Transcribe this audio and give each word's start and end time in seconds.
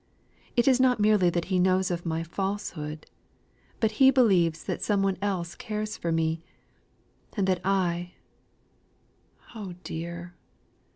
It 0.55 0.67
is 0.67 0.79
not 0.79 0.99
merely 0.99 1.29
that 1.29 1.45
he 1.53 1.59
knows 1.59 1.91
of 1.91 2.07
my 2.07 2.23
falsehood, 2.23 3.05
but 3.79 3.91
he 4.01 4.09
believes 4.09 4.63
that 4.63 4.81
some 4.81 5.03
one 5.03 5.15
else 5.21 5.53
cares 5.53 5.95
for 5.95 6.11
me; 6.11 6.41
and 7.37 7.45
that 7.45 7.61
I 7.63 8.13
Oh 9.53 9.75
dear! 9.83 10.33